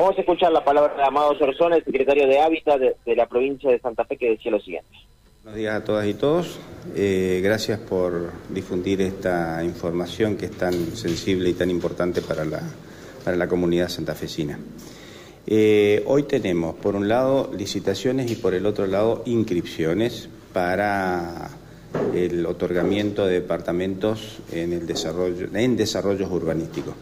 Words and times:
Vamos 0.00 0.16
a 0.16 0.20
escuchar 0.20 0.52
la 0.52 0.62
palabra 0.62 0.94
de 0.94 1.02
Amado 1.02 1.36
Sorzón, 1.36 1.72
el 1.72 1.84
secretario 1.84 2.28
de 2.28 2.38
Hábitat 2.38 2.78
de, 2.78 3.16
la 3.16 3.26
provincia 3.26 3.68
de 3.68 3.80
Santa 3.80 4.04
Fe, 4.04 4.16
que 4.16 4.30
decía 4.30 4.52
lo 4.52 4.60
siguiente. 4.60 4.88
Buenos 5.42 5.58
días 5.58 5.74
a 5.74 5.82
todas 5.82 6.06
y 6.06 6.14
todos. 6.14 6.60
Eh, 6.94 7.40
gracias 7.42 7.80
por 7.80 8.30
difundir 8.48 9.00
esta 9.00 9.60
información 9.64 10.36
que 10.36 10.46
es 10.46 10.52
tan 10.52 10.72
sensible 10.94 11.50
y 11.50 11.54
tan 11.54 11.68
importante 11.68 12.22
para 12.22 12.44
la, 12.44 12.62
para 13.24 13.36
la 13.36 13.48
comunidad 13.48 13.88
santafesina. 13.88 14.60
Eh, 15.48 16.04
hoy 16.06 16.22
tenemos, 16.22 16.76
por 16.76 16.94
un 16.94 17.08
lado, 17.08 17.50
licitaciones 17.52 18.30
y 18.30 18.36
por 18.36 18.54
el 18.54 18.66
otro 18.66 18.86
lado, 18.86 19.24
inscripciones 19.26 20.28
para 20.52 21.50
el 22.14 22.46
otorgamiento 22.46 23.26
de 23.26 23.40
departamentos 23.40 24.38
en, 24.52 24.74
el 24.74 24.86
desarrollo, 24.86 25.48
en 25.52 25.76
desarrollos 25.76 26.30
urbanísticos. 26.30 26.94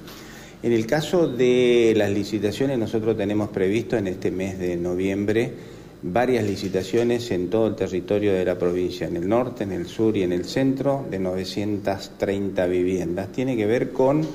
En 0.62 0.73
el 0.73 0.86
caso 0.86 1.29
de 1.29 1.93
las 1.96 2.11
licitaciones, 2.11 2.79
nosotros 2.79 3.16
tenemos 3.16 3.50
previsto 3.50 3.96
en 3.96 4.06
este 4.06 4.30
mes 4.30 4.59
de 4.59 4.77
noviembre 4.77 5.52
varias 6.02 6.45
licitaciones 6.45 7.30
en 7.30 7.51
todo 7.51 7.66
el 7.66 7.74
territorio 7.74 8.33
de 8.33 8.45
la 8.45 8.59
provincia, 8.59 9.06
en 9.06 9.16
el 9.16 9.28
norte, 9.28 9.64
en 9.64 9.73
el 9.73 9.87
sur 9.87 10.16
y 10.16 10.23
en 10.23 10.33
el 10.33 10.45
centro, 10.45 11.05
de 11.11 11.19
930 11.19 12.66
viviendas. 12.66 13.33
Tiene 13.33 13.56
que 13.56 13.66
ver 13.66 13.92
con 13.92 14.27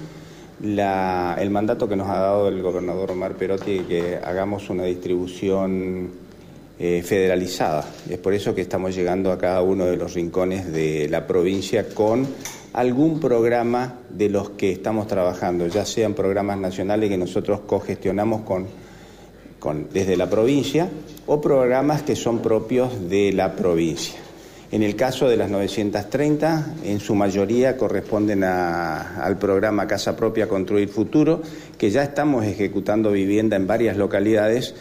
el 0.63 1.49
mandato 1.49 1.89
que 1.89 1.95
nos 1.95 2.07
ha 2.07 2.19
dado 2.19 2.47
el 2.47 2.61
gobernador 2.61 3.11
Omar 3.11 3.33
Perotti 3.33 3.79
de 3.79 3.85
que 3.85 4.15
hagamos 4.23 4.69
una 4.69 4.83
distribución 4.83 6.09
eh, 6.79 7.01
federalizada. 7.03 7.85
Es 8.09 8.19
por 8.19 8.33
eso 8.33 8.53
que 8.53 8.61
estamos 8.61 8.95
llegando 8.95 9.31
a 9.31 9.39
cada 9.39 9.61
uno 9.61 9.85
de 9.85 9.97
los 9.97 10.13
rincones 10.13 10.71
de 10.71 11.07
la 11.09 11.25
provincia 11.25 11.89
con 11.89 12.27
algún 12.73 13.19
programa 13.19 13.95
de 14.09 14.29
los 14.29 14.51
que 14.51 14.71
estamos 14.71 15.07
trabajando, 15.07 15.67
ya 15.67 15.85
sean 15.85 16.13
programas 16.13 16.57
nacionales 16.57 17.09
que 17.09 17.17
nosotros 17.17 17.61
cogestionamos 17.65 18.41
con, 18.41 18.67
con, 19.59 19.87
desde 19.91 20.15
la 20.15 20.29
provincia 20.29 20.89
o 21.27 21.41
programas 21.41 22.03
que 22.03 22.15
son 22.15 22.41
propios 22.41 23.09
de 23.09 23.33
la 23.33 23.55
provincia. 23.55 24.19
En 24.71 24.83
el 24.83 24.95
caso 24.95 25.27
de 25.27 25.35
las 25.35 25.49
930, 25.49 26.75
en 26.85 27.01
su 27.01 27.13
mayoría 27.13 27.75
corresponden 27.75 28.45
al 28.45 29.37
programa 29.37 29.85
Casa 29.85 30.15
Propia 30.15 30.47
Construir 30.47 30.87
Futuro, 30.87 31.41
que 31.77 31.91
ya 31.91 32.03
estamos 32.03 32.45
ejecutando 32.45 33.11
vivienda 33.11 33.57
en 33.57 33.67
varias 33.67 33.97
localidades 33.97 34.73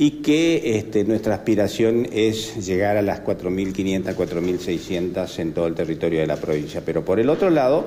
y 0.00 0.22
que 0.22 0.78
este, 0.78 1.04
nuestra 1.04 1.34
aspiración 1.34 2.06
es 2.12 2.64
llegar 2.64 2.96
a 2.96 3.02
las 3.02 3.24
4.500, 3.24 4.14
4.600 4.14 5.38
en 5.40 5.52
todo 5.52 5.66
el 5.66 5.74
territorio 5.74 6.20
de 6.20 6.26
la 6.28 6.36
provincia. 6.36 6.82
Pero 6.86 7.04
por 7.04 7.18
el 7.18 7.28
otro 7.28 7.50
lado, 7.50 7.84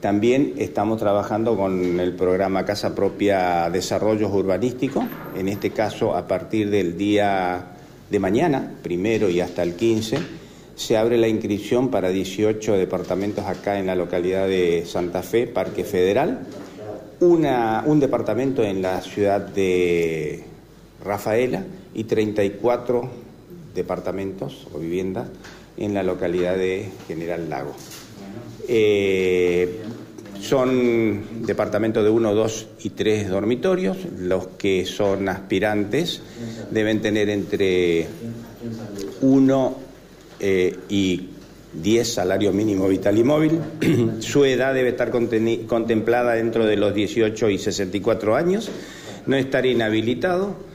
también 0.00 0.54
estamos 0.58 0.98
trabajando 0.98 1.56
con 1.56 2.00
el 2.00 2.14
programa 2.14 2.64
Casa 2.64 2.92
Propia 2.92 3.70
Desarrollos 3.70 4.32
Urbanísticos, 4.32 5.04
en 5.36 5.48
este 5.48 5.70
caso 5.70 6.16
a 6.16 6.26
partir 6.26 6.70
del 6.70 6.98
día 6.98 7.66
de 8.10 8.18
mañana, 8.18 8.72
primero 8.82 9.30
y 9.30 9.40
hasta 9.40 9.62
el 9.62 9.74
15 9.74 10.18
se 10.74 10.96
abre 10.96 11.18
la 11.18 11.26
inscripción 11.26 11.88
para 11.90 12.10
18 12.10 12.74
departamentos 12.74 13.44
acá 13.46 13.80
en 13.80 13.86
la 13.86 13.96
localidad 13.96 14.46
de 14.46 14.84
Santa 14.86 15.22
Fe, 15.24 15.48
Parque 15.48 15.82
Federal, 15.82 16.46
un 17.18 17.98
departamento 17.98 18.62
en 18.62 18.80
la 18.80 19.00
ciudad 19.00 19.40
de 19.40 20.44
Rafaela 21.04 21.64
y 21.94 22.04
34 22.04 23.08
departamentos 23.74 24.66
o 24.72 24.78
viviendas 24.78 25.28
en 25.76 25.94
la 25.94 26.02
localidad 26.02 26.56
de 26.56 26.90
General 27.06 27.48
Lago. 27.48 27.74
Eh, 28.66 29.80
son 30.40 31.44
departamentos 31.46 32.04
de 32.04 32.10
uno, 32.10 32.34
dos 32.34 32.68
y 32.82 32.90
tres 32.90 33.28
dormitorios. 33.28 33.96
Los 34.18 34.48
que 34.58 34.86
son 34.86 35.28
aspirantes 35.28 36.22
deben 36.70 37.00
tener 37.00 37.28
entre 37.28 38.06
uno 39.20 39.76
eh, 40.38 40.76
y 40.88 41.30
10 41.72 42.12
salario 42.12 42.52
mínimo 42.52 42.88
vital 42.88 43.18
y 43.18 43.24
móvil. 43.24 43.60
Su 44.20 44.44
edad 44.44 44.74
debe 44.74 44.90
estar 44.90 45.10
contemplada 45.10 46.34
dentro 46.34 46.66
de 46.66 46.76
los 46.76 46.94
18 46.94 47.50
y 47.50 47.58
64 47.58 48.36
años. 48.36 48.70
No 49.26 49.36
estar 49.36 49.66
inhabilitado 49.66 50.67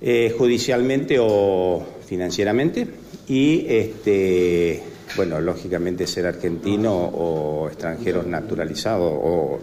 eh, 0.00 0.34
judicialmente 0.36 1.18
o 1.20 1.84
financieramente. 2.06 2.86
Y, 3.28 3.66
este, 3.68 4.82
bueno, 5.16 5.40
lógicamente 5.40 6.06
ser 6.06 6.26
argentino 6.26 6.94
o 6.94 7.68
extranjero 7.68 8.22
naturalizado 8.22 9.06
o 9.06 9.60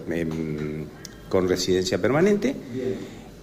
con 1.30 1.50
residencia 1.50 1.98
permanente 1.98 2.56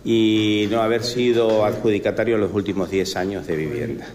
y 0.05 0.67
no 0.71 0.83
haber 0.83 1.03
sido 1.03 1.65
adjudicatario 1.65 2.35
en 2.35 2.43
los 2.43 2.53
últimos 2.55 2.91
10 2.91 3.17
años 3.17 3.47
de 3.47 3.57
vivienda. 3.57 4.07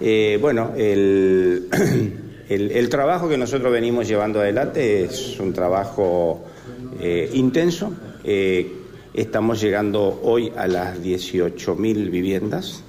Eh, 0.00 0.38
bueno, 0.40 0.72
el, 0.76 1.68
el, 2.48 2.88
trabajo 2.88 3.28
que 3.28 3.36
nosotros 3.36 3.72
venimos 3.72 4.08
llevando 4.08 4.40
adelante 4.40 5.04
es 5.04 5.38
un 5.40 5.52
trabajo 5.52 6.44
eh, 7.00 7.30
intenso. 7.34 7.92
Eh, 9.14 9.22
estamos 9.22 9.60
llegando 9.60 10.20
hoy 10.22 10.52
a 10.56 10.66
las 10.66 11.00
18.000 11.00 12.10
viviendas. 12.10 12.82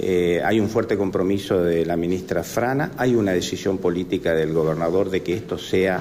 hay 0.00 0.60
un 0.60 0.68
fuerte 0.68 0.96
compromiso 0.96 1.62
de 1.62 1.84
la 1.84 1.96
ministra 1.96 2.44
Frana, 2.44 2.92
hay 2.96 3.14
una 3.14 3.32
decisión 3.32 3.78
política 3.78 4.32
del 4.34 4.52
gobernador 4.52 5.10
de 5.10 5.22
que 5.22 5.34
esto 5.34 5.58
sea 5.58 6.00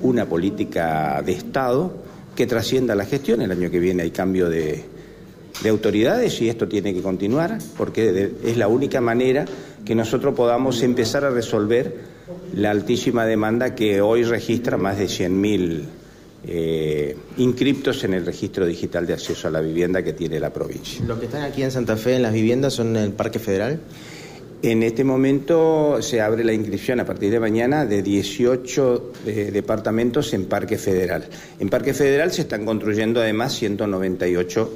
una 0.00 0.26
política 0.26 1.22
de 1.24 1.32
Estado 1.32 1.92
que 2.34 2.46
trascienda 2.46 2.94
la 2.94 3.04
gestión. 3.04 3.42
El 3.42 3.50
año 3.50 3.70
que 3.70 3.80
viene 3.80 4.04
hay 4.04 4.10
cambio 4.10 4.48
de, 4.48 4.84
de 5.62 5.68
autoridades 5.68 6.40
y 6.40 6.48
esto 6.48 6.68
tiene 6.68 6.94
que 6.94 7.02
continuar 7.02 7.58
porque 7.76 8.32
es 8.44 8.56
la 8.56 8.68
única 8.68 9.00
manera 9.00 9.44
que 9.84 9.94
nosotros 9.94 10.34
podamos 10.34 10.82
empezar 10.82 11.24
a 11.24 11.30
resolver 11.30 11.96
la 12.54 12.70
altísima 12.70 13.26
demanda 13.26 13.74
que 13.74 14.00
hoy 14.00 14.22
registra 14.22 14.76
más 14.76 14.98
de 14.98 15.06
100.000 15.06 15.82
eh, 16.46 17.16
inscriptos 17.36 18.04
en 18.04 18.14
el 18.14 18.24
registro 18.24 18.66
digital 18.66 19.06
de 19.06 19.14
acceso 19.14 19.48
a 19.48 19.50
la 19.50 19.60
vivienda 19.60 20.02
que 20.02 20.12
tiene 20.12 20.38
la 20.38 20.52
provincia. 20.52 21.04
¿Los 21.04 21.18
que 21.18 21.26
están 21.26 21.42
aquí 21.42 21.62
en 21.62 21.70
Santa 21.70 21.96
Fe 21.96 22.16
en 22.16 22.22
las 22.22 22.32
viviendas 22.32 22.74
son 22.74 22.96
en 22.96 23.04
el 23.04 23.12
Parque 23.12 23.38
Federal? 23.38 23.80
En 24.60 24.82
este 24.82 25.04
momento 25.04 25.98
se 26.02 26.20
abre 26.20 26.42
la 26.42 26.52
inscripción 26.52 26.98
a 26.98 27.04
partir 27.04 27.30
de 27.30 27.38
mañana 27.38 27.86
de 27.86 28.02
18 28.02 29.12
eh, 29.26 29.50
departamentos 29.52 30.34
en 30.34 30.46
Parque 30.46 30.78
Federal. 30.78 31.28
En 31.60 31.68
Parque 31.68 31.94
Federal 31.94 32.32
se 32.32 32.42
están 32.42 32.64
construyendo 32.64 33.20
además 33.20 33.54
198 33.54 34.72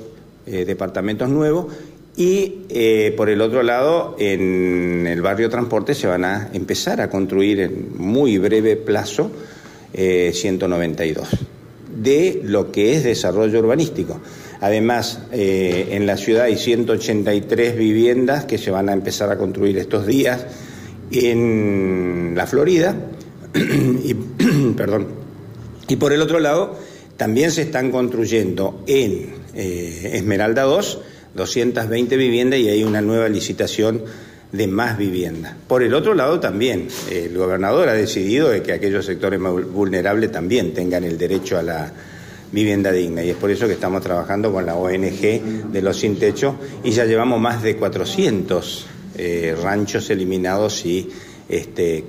eh, 0.46 0.64
departamentos 0.64 1.28
nuevos 1.28 1.66
y 2.16 2.58
eh, 2.68 3.14
por 3.16 3.30
el 3.30 3.40
otro 3.40 3.62
lado, 3.62 4.16
en 4.18 5.06
el 5.06 5.22
barrio 5.22 5.48
Transporte 5.48 5.94
se 5.94 6.06
van 6.06 6.24
a 6.24 6.50
empezar 6.52 7.00
a 7.00 7.08
construir 7.08 7.60
en 7.60 7.96
muy 7.96 8.38
breve 8.38 8.76
plazo 8.76 9.30
192 9.94 11.32
eh, 11.32 11.36
de 12.02 12.40
lo 12.44 12.72
que 12.72 12.94
es 12.94 13.04
desarrollo 13.04 13.60
urbanístico. 13.60 14.20
Además, 14.60 15.20
en 15.32 16.06
la 16.06 16.16
ciudad 16.16 16.44
hay 16.44 16.56
183 16.56 17.76
viviendas 17.76 18.44
que 18.44 18.58
se 18.58 18.70
van 18.70 18.88
a 18.88 18.92
empezar 18.92 19.30
a 19.30 19.36
construir 19.36 19.76
estos 19.76 20.06
días 20.06 20.46
en 21.10 22.34
la 22.36 22.46
Florida. 22.46 22.94
y, 23.54 24.14
perdón. 24.76 25.08
Y 25.88 25.96
por 25.96 26.12
el 26.12 26.22
otro 26.22 26.40
lado, 26.40 26.78
también 27.16 27.50
se 27.50 27.62
están 27.62 27.90
construyendo 27.90 28.82
en 28.86 29.34
eh, 29.54 30.10
Esmeralda 30.14 30.62
2, 30.62 31.00
220 31.34 32.16
viviendas 32.16 32.60
y 32.60 32.69
hay 32.69 32.84
una 32.84 33.00
nueva 33.00 33.28
licitación 33.28 34.02
de 34.52 34.66
más 34.66 34.98
vivienda. 34.98 35.56
Por 35.66 35.82
el 35.82 35.94
otro 35.94 36.14
lado 36.14 36.38
también, 36.38 36.88
el 37.10 37.36
gobernador 37.36 37.88
ha 37.88 37.94
decidido 37.94 38.50
de 38.50 38.62
que 38.62 38.72
aquellos 38.72 39.06
sectores 39.06 39.40
más 39.40 39.52
vulnerables 39.52 40.30
también 40.30 40.74
tengan 40.74 41.04
el 41.04 41.16
derecho 41.16 41.58
a 41.58 41.62
la 41.62 41.92
vivienda 42.52 42.92
digna 42.92 43.24
y 43.24 43.30
es 43.30 43.36
por 43.36 43.50
eso 43.50 43.66
que 43.66 43.72
estamos 43.72 44.02
trabajando 44.02 44.52
con 44.52 44.66
la 44.66 44.74
ONG 44.74 45.70
de 45.72 45.82
los 45.82 45.99
sin 45.99 46.19
techo 46.19 46.56
y 46.84 46.90
ya 46.90 47.06
llevamos 47.06 47.40
más 47.40 47.62
de 47.62 47.76
400 47.76 48.87
eh, 49.16 49.56
ranchos 49.62 50.10
eliminados 50.10 50.84
y 50.84 51.08
este, 51.49 52.04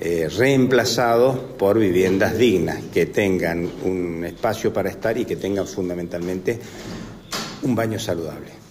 eh, 0.00 0.28
reemplazados 0.36 1.38
por 1.58 1.78
viviendas 1.78 2.38
dignas, 2.38 2.78
que 2.92 3.06
tengan 3.06 3.68
un 3.84 4.24
espacio 4.24 4.72
para 4.72 4.90
estar 4.90 5.18
y 5.18 5.24
que 5.24 5.36
tengan 5.36 5.66
fundamentalmente 5.66 6.58
un 7.62 7.74
baño 7.74 7.98
saludable. 7.98 8.63